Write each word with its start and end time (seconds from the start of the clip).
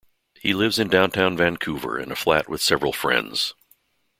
He 0.39 0.55
lives 0.55 0.79
in 0.79 0.87
downtown 0.87 1.37
Vancouver 1.37 1.99
in 1.99 2.11
a 2.11 2.15
flat 2.15 2.49
with 2.49 2.59
several 2.59 2.91
friends. 2.91 3.53